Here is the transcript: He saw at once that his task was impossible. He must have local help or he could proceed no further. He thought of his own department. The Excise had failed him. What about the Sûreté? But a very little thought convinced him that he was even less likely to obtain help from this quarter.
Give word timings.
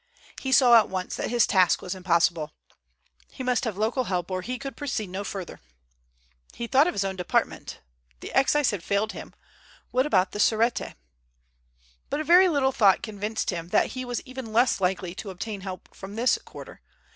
He 0.41 0.51
saw 0.51 0.79
at 0.79 0.89
once 0.89 1.15
that 1.15 1.29
his 1.29 1.45
task 1.45 1.79
was 1.79 1.93
impossible. 1.93 2.53
He 3.29 3.43
must 3.43 3.65
have 3.65 3.77
local 3.77 4.05
help 4.05 4.31
or 4.31 4.41
he 4.41 4.57
could 4.57 4.75
proceed 4.75 5.11
no 5.11 5.23
further. 5.23 5.61
He 6.55 6.65
thought 6.65 6.87
of 6.87 6.95
his 6.95 7.03
own 7.03 7.15
department. 7.15 7.81
The 8.19 8.33
Excise 8.33 8.71
had 8.71 8.83
failed 8.83 9.11
him. 9.11 9.35
What 9.91 10.07
about 10.07 10.31
the 10.31 10.39
Sûreté? 10.39 10.95
But 12.09 12.19
a 12.19 12.23
very 12.23 12.47
little 12.49 12.71
thought 12.71 13.03
convinced 13.03 13.51
him 13.51 13.67
that 13.69 13.91
he 13.93 14.03
was 14.03 14.21
even 14.21 14.51
less 14.51 14.81
likely 14.81 15.13
to 15.13 15.29
obtain 15.29 15.61
help 15.61 15.93
from 15.93 16.15
this 16.15 16.39
quarter. 16.45 16.81